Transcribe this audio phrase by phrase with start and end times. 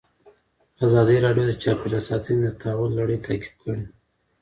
[0.85, 3.83] ازادي راډیو د چاپیریال ساتنه د تحول لړۍ تعقیب کړې.